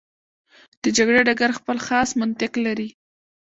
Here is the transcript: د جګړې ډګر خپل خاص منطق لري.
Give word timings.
د 0.81 0.83
جګړې 0.97 1.21
ډګر 1.27 1.51
خپل 1.59 1.77
خاص 1.87 2.09
منطق 2.21 2.53
لري. 2.65 2.89